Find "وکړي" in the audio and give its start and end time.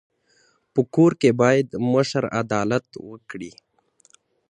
3.09-3.51